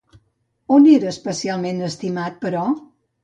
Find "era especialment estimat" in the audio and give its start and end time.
0.93-2.39